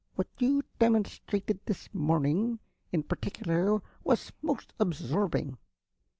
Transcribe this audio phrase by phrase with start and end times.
[0.15, 2.57] What you demonstrated this morning,
[2.91, 5.59] in particular, was most absorbing.